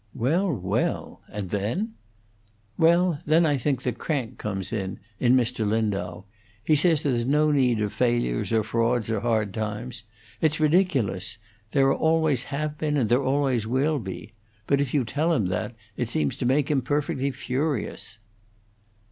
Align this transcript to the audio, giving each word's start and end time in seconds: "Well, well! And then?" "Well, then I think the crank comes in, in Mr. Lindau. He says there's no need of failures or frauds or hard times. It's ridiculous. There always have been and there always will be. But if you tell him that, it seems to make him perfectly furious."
"Well, 0.15 0.51
well! 0.51 1.21
And 1.31 1.51
then?" 1.51 1.93
"Well, 2.75 3.19
then 3.27 3.45
I 3.45 3.57
think 3.57 3.83
the 3.83 3.91
crank 3.91 4.39
comes 4.39 4.73
in, 4.73 4.99
in 5.19 5.35
Mr. 5.35 5.63
Lindau. 5.63 6.23
He 6.63 6.75
says 6.75 7.03
there's 7.03 7.23
no 7.27 7.51
need 7.51 7.79
of 7.81 7.93
failures 7.93 8.51
or 8.51 8.63
frauds 8.63 9.11
or 9.11 9.19
hard 9.19 9.53
times. 9.53 10.01
It's 10.41 10.59
ridiculous. 10.59 11.37
There 11.71 11.93
always 11.93 12.45
have 12.45 12.79
been 12.79 12.97
and 12.97 13.09
there 13.11 13.21
always 13.21 13.67
will 13.67 13.99
be. 13.99 14.33
But 14.65 14.81
if 14.81 14.91
you 14.91 15.05
tell 15.05 15.33
him 15.33 15.45
that, 15.49 15.75
it 15.97 16.09
seems 16.09 16.35
to 16.37 16.47
make 16.47 16.71
him 16.71 16.81
perfectly 16.81 17.29
furious." 17.29 18.17